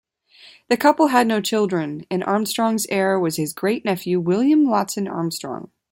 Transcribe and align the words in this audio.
The 0.69 0.77
couple 0.77 1.09
had 1.09 1.27
no 1.27 1.41
children, 1.41 2.07
and 2.09 2.23
Armstrong's 2.23 2.87
heir 2.89 3.19
was 3.19 3.35
his 3.35 3.53
great-nephew 3.53 4.19
William 4.19 4.67
Watson-Armstrong. 4.67 5.69